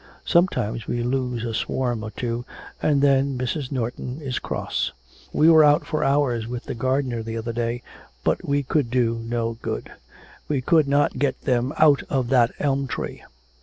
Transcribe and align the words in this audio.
Sometimes 0.25 0.87
we 0.87 1.03
lose 1.03 1.45
a 1.45 1.53
swarm 1.53 2.01
or 2.03 2.09
two, 2.09 2.43
and 2.81 3.03
then 3.03 3.37
Mrs. 3.37 3.71
Norton 3.71 4.19
is 4.19 4.39
cross. 4.39 4.93
We 5.31 5.47
were 5.47 5.63
out 5.63 5.85
for 5.85 6.03
hours 6.03 6.47
with 6.47 6.63
the 6.63 6.73
gardener 6.73 7.21
the 7.21 7.37
other 7.37 7.53
day, 7.53 7.83
but 8.23 8.43
we 8.43 8.63
could 8.63 8.89
do 8.89 9.19
no 9.19 9.59
good; 9.61 9.91
we 10.47 10.59
could 10.59 10.87
not 10.87 11.19
get 11.19 11.39
them 11.41 11.71
out 11.77 12.01
of 12.09 12.29
that 12.29 12.51
elm 12.59 12.87
tree. 12.87 13.23